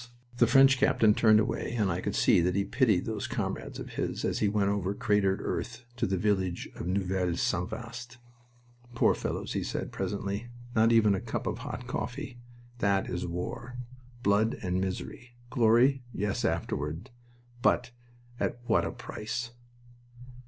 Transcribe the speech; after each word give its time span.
The 0.37 0.47
French 0.47 0.79
captain 0.79 1.13
turned 1.13 1.39
away 1.39 1.75
and 1.77 1.91
I 1.91 2.01
could 2.01 2.15
see 2.15 2.41
that 2.41 2.55
he 2.55 2.63
pitied 2.63 3.05
those 3.05 3.27
comrades 3.27 3.77
of 3.77 3.89
his 3.91 4.25
as 4.25 4.41
we 4.41 4.47
went 4.47 4.69
over 4.69 4.95
cratered 4.95 5.39
earth 5.43 5.85
to 5.97 6.07
the 6.07 6.17
village 6.17 6.67
of 6.73 6.87
Neuville 6.87 7.35
St. 7.37 7.69
Vaast. 7.69 8.17
"Poor 8.95 9.13
fellows," 9.13 9.53
he 9.53 9.61
said, 9.61 9.91
presently. 9.91 10.47
"Not 10.75 10.91
even 10.91 11.13
a 11.13 11.21
cup 11.21 11.45
of 11.45 11.59
hot 11.59 11.85
coffee!... 11.85 12.39
That 12.79 13.11
is 13.11 13.27
war! 13.27 13.77
Blood 14.23 14.57
and 14.63 14.81
misery. 14.81 15.35
Glory, 15.51 16.01
yes 16.11 16.43
afterward! 16.45 17.11
But 17.61 17.91
at 18.39 18.57
what 18.65 18.85
a 18.85 18.91
price!" 18.91 19.51